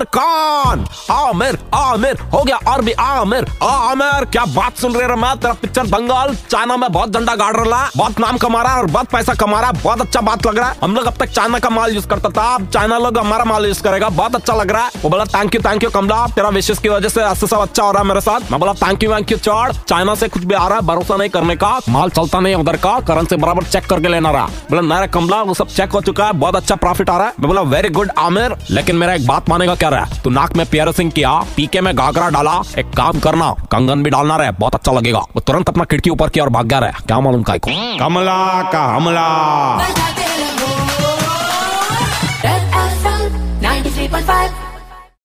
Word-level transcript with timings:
आमिर 0.00 0.06
कौन 0.16 0.84
आमिर 1.10 1.58
आमिर, 1.74 2.18
हो 2.32 2.42
गया 2.42 2.56
और 2.68 2.82
भी 2.82 2.92
आमिर। 2.92 3.46
आमिर, 3.62 4.24
क्या 4.24 4.44
बात 4.44 4.76
सुन 4.76 4.92
रहे 4.94 5.16
मैं 5.16 5.36
तेरा 5.36 5.52
पिक्चर 5.52 5.86
बंगाल, 5.86 6.34
चाइना 6.50 6.76
में 6.76 6.92
बहुत 6.92 7.12
झंडा 7.14 7.34
गाड़ 7.34 7.56
रहा 7.56 7.90
बहुत 7.96 8.20
नाम 8.20 8.36
कमा 8.36 8.62
रहा 8.62 8.76
और 8.76 8.86
बहुत 8.86 9.06
पैसा 9.06 9.34
कमा 9.34 9.60
रहा 9.60 9.70
है। 9.70 9.82
बहुत 9.82 10.00
अच्छा 10.00 10.20
बात 10.20 10.46
लग 10.46 10.58
रहा 10.58 10.70
है। 10.70 10.76
हम 10.82 10.94
लोग 10.94 11.04
अब 11.04 11.14
तक 11.14 11.26
चाइना 11.26 11.58
का 11.58 11.70
माल 11.70 11.94
यूज़ 11.94 12.06
करता 12.08 12.28
था। 12.28 12.54
अब 12.54 12.68
चाइना 12.68 12.98
लोग 12.98 13.18
हमारा 13.18 13.44
माल 13.44 13.66
यूज़ 13.66 13.82
करेगा। 13.82 14.08
बहुत 14.08 14.34
अच्छा 14.34 14.54
लग 14.54 14.70
रहा 14.70 14.84
है। 14.84 14.90
वो 15.02 15.10
बोला 15.10 15.24
thank 15.24 15.54
you 15.54 15.60
thank 15.60 15.84
you 15.84 15.90
Kamla. 15.90 16.26
तेरा 16.26 16.48
विशेष 16.48 16.78
की 16.78 16.88
वजह 16.88 17.08
से 17.08 17.22
ऐसा 17.22 17.46
सब 17.46 17.58
अच्छा 17.58 17.82
हो 17.82 17.90
रहा 17.92 18.02
है 18.02 18.08
मेरे 18.08 18.20
साथ। 18.20 18.50
मैं 18.50 18.60
बोला 18.60 18.72
थैंक 18.72 19.02
यू 19.02 19.12
थैंक 19.12 19.32
यू 19.32 19.38
चौड़। 19.38 19.72
चाइना 19.72 20.14
से 20.14 20.28
कुछ 20.28 20.44
भी 20.44 20.54
आ 20.54 20.66
रहा 20.68 20.78
है, 20.78 20.86
भरोसा 20.86 21.16
नहीं 21.16 21.30
करने 21.30 21.56
का। 21.56 21.78
माल 21.88 22.10
चलता 22.10 22.40
नहीं 22.40 22.54
उधर 22.54 22.76
का। 22.76 22.98
करेंसी 23.00 23.36
बराबर 23.36 23.62
चेक 23.62 23.86
करके 23.86 24.08
लेना 24.08 24.30
रहा। 24.30 24.46
बोला, 24.46 24.80
नारा 24.80 25.06
कमला, 25.06 25.42
वो 25.42 25.54
सब 25.54 25.68
चेक 25.68 25.92
हो 25.92 26.00
चुका 26.00 26.26
है। 26.26 26.32
बहुत 26.32 26.56
अच्छा 26.56 26.74
प्रॉफिट 26.74 27.10
आ 27.10 27.16
रहा 27.18 27.26
है। 27.26 27.32
मैं 27.40 27.48
बोला 27.48 27.60
वेरी 27.60 27.88
गुड 27.88 28.10
आमिर। 28.18 28.56
लेकिन 28.70 28.96
मेरा 28.96 29.14
एक 29.14 29.26
बात 29.26 29.48
मानेगा, 29.48 29.74
क्या 29.74 29.88
रहा 29.90 30.04
है। 30.04 30.22
तू 30.22 30.30
नाक 30.30 30.56
में 30.56 30.66
पियरसिंग 30.66 31.10
किया 31.12 31.32
पीके 31.56 31.80
में 31.80 31.94
घाघरा 31.96 32.28
डाला। 32.28 32.60
एक 32.78 32.90
काम 32.96 33.20
करना 33.20 33.52
कंगन 33.72 34.02
भी 34.02 34.10
डालना 34.10 34.36
रहे 34.36 34.50
बहुत 34.50 34.74
अच्छा 34.74 34.92
लगेगा। 34.92 35.18
वो 35.18 35.40
तुरंत 35.40 35.68
अपना 35.68 35.84
खिड़की 35.84 36.10
ऊपर 36.10 36.28
किया 36.28 36.44
और 36.44 36.50
भाग 36.50 36.66
गया 36.66 36.78
रहा 36.78 37.00
क्या 37.06 37.20
मालूम 37.20 37.42
का? 37.42 37.56
कमला 37.98 38.62
का 38.62 38.84
हमला। 38.86 39.28